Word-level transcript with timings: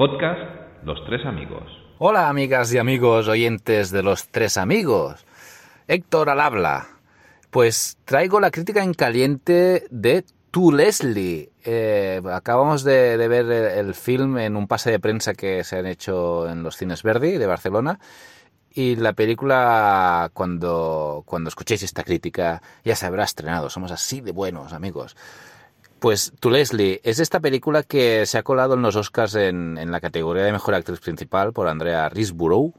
Podcast 0.00 0.40
Los 0.82 0.98
Tres 1.04 1.26
Amigos. 1.26 1.62
Hola 1.98 2.30
amigas 2.30 2.72
y 2.72 2.78
amigos 2.78 3.28
oyentes 3.28 3.90
de 3.90 4.02
los 4.02 4.28
tres 4.28 4.56
amigos. 4.56 5.26
Héctor 5.88 6.30
al 6.30 6.40
habla. 6.40 6.86
Pues 7.50 7.98
traigo 8.06 8.40
la 8.40 8.50
crítica 8.50 8.82
en 8.82 8.94
caliente 8.94 9.86
de 9.90 10.24
Tu 10.50 10.72
Leslie. 10.72 11.50
Eh, 11.62 12.22
acabamos 12.32 12.82
de, 12.82 13.18
ver 13.28 13.44
el, 13.44 13.52
el 13.52 13.94
film 13.94 14.38
en 14.38 14.56
un 14.56 14.66
pase 14.66 14.90
de 14.90 15.00
prensa 15.00 15.34
que 15.34 15.64
se 15.64 15.76
han 15.76 15.84
hecho 15.84 16.48
en 16.48 16.62
los 16.62 16.78
cines 16.78 17.02
Verdi 17.02 17.32
de 17.36 17.46
Barcelona. 17.46 18.00
Y 18.72 18.96
la 18.96 19.12
película, 19.12 20.30
cuando, 20.32 21.24
cuando 21.26 21.48
escuchéis 21.48 21.82
esta 21.82 22.04
crítica, 22.04 22.62
ya 22.84 22.96
se 22.96 23.04
habrá 23.04 23.24
estrenado. 23.24 23.68
Somos 23.68 23.92
así 23.92 24.22
de 24.22 24.32
buenos, 24.32 24.72
amigos. 24.72 25.14
Pues 26.00 26.32
Tu 26.40 26.48
Leslie 26.48 27.00
es 27.04 27.18
esta 27.18 27.40
película 27.40 27.82
que 27.82 28.24
se 28.24 28.38
ha 28.38 28.42
colado 28.42 28.72
en 28.72 28.80
los 28.80 28.96
Oscars 28.96 29.34
en, 29.34 29.76
en 29.76 29.92
la 29.92 30.00
categoría 30.00 30.44
de 30.44 30.52
mejor 30.52 30.74
actriz 30.74 30.98
principal 30.98 31.52
por 31.52 31.68
Andrea 31.68 32.08
Riseborough. 32.08 32.72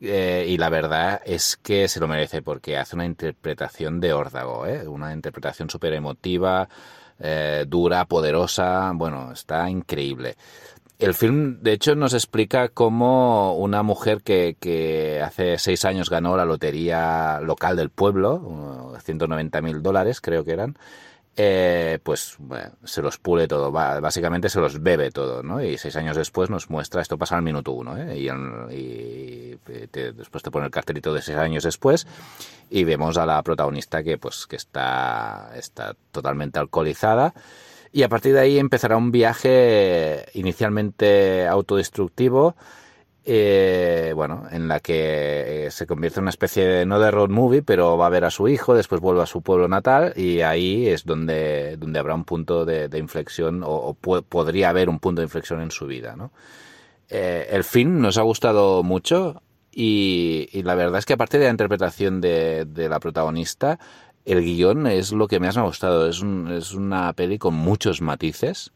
Eh, 0.00 0.46
y 0.48 0.56
la 0.58 0.68
verdad 0.68 1.20
es 1.24 1.56
que 1.56 1.88
se 1.88 1.98
lo 1.98 2.06
merece 2.06 2.42
porque 2.42 2.76
hace 2.76 2.94
una 2.94 3.06
interpretación 3.06 3.98
de 3.98 4.12
órdago, 4.12 4.66
¿eh? 4.66 4.86
una 4.86 5.12
interpretación 5.12 5.70
súper 5.70 5.94
emotiva, 5.94 6.68
eh, 7.18 7.64
dura, 7.66 8.04
poderosa. 8.04 8.92
Bueno, 8.94 9.32
está 9.32 9.68
increíble. 9.68 10.36
El 10.98 11.14
film, 11.14 11.60
de 11.62 11.72
hecho, 11.72 11.94
nos 11.96 12.14
explica 12.14 12.68
cómo 12.68 13.56
una 13.56 13.82
mujer 13.82 14.22
que, 14.22 14.56
que 14.60 15.20
hace 15.20 15.58
seis 15.58 15.84
años 15.84 16.10
ganó 16.10 16.36
la 16.36 16.44
lotería 16.44 17.40
local 17.42 17.76
del 17.76 17.90
pueblo, 17.90 18.94
190 19.04 19.60
mil 19.62 19.82
dólares 19.82 20.20
creo 20.22 20.44
que 20.44 20.52
eran, 20.52 20.78
eh, 21.36 21.98
pues 22.02 22.36
bueno, 22.38 22.72
se 22.84 23.02
los 23.02 23.18
pule 23.18 23.46
todo, 23.46 23.70
básicamente 23.70 24.48
se 24.48 24.60
los 24.60 24.82
bebe 24.82 25.10
todo, 25.10 25.42
¿no? 25.42 25.62
Y 25.62 25.76
seis 25.76 25.94
años 25.96 26.16
después 26.16 26.48
nos 26.48 26.70
muestra, 26.70 27.02
esto 27.02 27.18
pasa 27.18 27.36
al 27.36 27.42
minuto 27.42 27.72
uno, 27.72 27.96
¿eh? 27.98 28.18
Y, 28.18 28.28
y 28.74 29.56
te- 29.88 30.12
después 30.12 30.42
te 30.42 30.50
pone 30.50 30.66
el 30.66 30.70
cartelito 30.72 31.12
de 31.12 31.20
seis 31.22 31.36
años 31.38 31.64
después 31.64 32.06
y 32.70 32.84
vemos 32.84 33.18
a 33.18 33.26
la 33.26 33.42
protagonista 33.42 34.02
que 34.02 34.18
pues 34.18 34.46
que 34.46 34.56
está, 34.56 35.50
está 35.56 35.94
totalmente 36.10 36.58
alcoholizada 36.58 37.34
y 37.92 38.02
a 38.02 38.08
partir 38.08 38.34
de 38.34 38.40
ahí 38.40 38.58
empezará 38.58 38.96
un 38.96 39.12
viaje 39.12 40.26
inicialmente 40.34 41.46
autodestructivo 41.46 42.56
eh, 43.26 44.12
bueno, 44.14 44.44
en 44.52 44.68
la 44.68 44.80
que 44.80 45.66
eh, 45.66 45.70
se 45.72 45.86
convierte 45.86 46.20
en 46.20 46.24
una 46.24 46.30
especie 46.30 46.64
de, 46.64 46.86
no 46.86 47.00
de 47.00 47.10
road 47.10 47.28
movie, 47.30 47.62
pero 47.62 47.98
va 47.98 48.06
a 48.06 48.10
ver 48.10 48.24
a 48.24 48.30
su 48.30 48.48
hijo, 48.48 48.74
después 48.74 49.00
vuelve 49.00 49.22
a 49.22 49.26
su 49.26 49.42
pueblo 49.42 49.68
natal 49.68 50.12
y 50.16 50.42
ahí 50.42 50.86
es 50.88 51.04
donde, 51.04 51.76
donde 51.76 51.98
habrá 51.98 52.14
un 52.14 52.24
punto 52.24 52.64
de, 52.64 52.88
inflexión 52.98 53.62
o, 53.64 53.94
podría 53.94 54.70
haber 54.70 54.88
un 54.88 55.00
punto 55.00 55.20
de 55.20 55.26
inflexión 55.26 55.60
en 55.60 55.70
su 55.72 55.86
vida, 55.86 56.14
¿no? 56.16 56.30
Eh, 57.08 57.48
el 57.50 57.64
film 57.64 58.00
nos 58.00 58.18
ha 58.18 58.22
gustado 58.22 58.82
mucho 58.82 59.42
y, 59.72 60.48
y 60.52 60.62
la 60.62 60.74
verdad 60.74 60.98
es 60.98 61.04
que 61.06 61.12
aparte 61.14 61.38
de 61.38 61.44
la 61.46 61.50
interpretación 61.50 62.20
de, 62.20 62.64
de 62.64 62.88
la 62.88 63.00
protagonista, 63.00 63.78
el 64.24 64.42
guion 64.42 64.86
es 64.86 65.12
lo 65.12 65.28
que 65.28 65.38
más 65.40 65.56
me 65.56 65.62
ha 65.62 65.66
gustado. 65.66 66.08
Es, 66.08 66.20
un- 66.20 66.50
es 66.50 66.72
una 66.74 67.12
peli 67.12 67.38
con 67.38 67.54
muchos 67.54 68.00
matices 68.02 68.72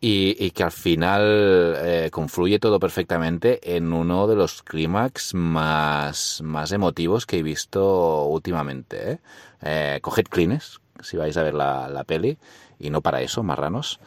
y, 0.00 0.36
y 0.44 0.50
que 0.52 0.62
al 0.62 0.72
final 0.72 1.74
eh, 1.78 2.08
confluye 2.10 2.58
todo 2.58 2.80
perfectamente 2.80 3.76
en 3.76 3.92
uno 3.92 4.26
de 4.26 4.36
los 4.36 4.62
clímax 4.62 5.34
más, 5.34 6.40
más 6.42 6.72
emotivos 6.72 7.26
que 7.26 7.38
he 7.38 7.42
visto 7.42 8.24
últimamente. 8.24 9.12
¿eh? 9.12 9.18
Eh, 9.62 9.98
coged 10.02 10.24
clines 10.24 10.80
si 11.02 11.16
vais 11.16 11.36
a 11.36 11.42
ver 11.42 11.54
la, 11.54 11.88
la 11.88 12.04
peli, 12.04 12.38
y 12.78 12.90
no 12.90 13.00
para 13.00 13.22
eso, 13.22 13.42
marranos, 13.42 14.00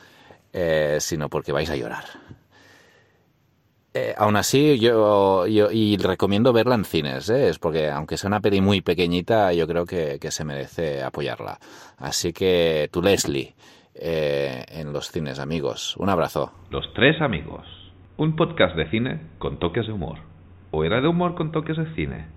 eh, 0.52 0.98
sino 1.00 1.30
porque 1.30 1.52
vais 1.52 1.70
a 1.70 1.76
llorar. 1.76 2.06
Eh, 3.96 4.16
aún 4.18 4.36
así, 4.36 4.80
yo, 4.80 5.46
yo 5.46 5.70
y 5.72 5.98
recomiendo 5.98 6.52
verla 6.52 6.76
en 6.76 6.86
cines, 6.86 7.30
es 7.30 7.60
porque 7.60 7.92
aunque 7.92 8.18
sea 8.18 8.28
una 8.28 8.42
peli 8.42 8.60
muy 8.60 8.82
pequeñita, 8.82 9.54
yo 9.54 9.68
creo 9.68 9.86
que, 9.86 10.18
que 10.20 10.32
se 10.32 10.44
merece 10.44 11.04
apoyarla. 11.04 11.60
Así 11.98 12.34
que 12.34 12.90
tu 12.92 13.04
Leslie 13.04 13.54
eh, 13.96 14.66
en 14.70 14.94
los 14.94 15.12
cines, 15.12 15.40
amigos. 15.40 15.96
Un 15.98 16.10
abrazo. 16.10 16.52
Los 16.70 16.94
Tres 16.94 17.22
Amigos. 17.22 17.66
Un 18.18 18.36
podcast 18.36 18.76
de 18.76 18.90
cine 18.90 19.22
con 19.40 19.60
toques 19.60 19.88
de 19.88 19.94
humor. 19.94 20.20
¿O 20.72 20.84
era 20.84 21.02
de 21.02 21.08
humor 21.08 21.36
con 21.36 21.52
toques 21.52 21.78
de 21.78 21.94
cine? 21.96 22.28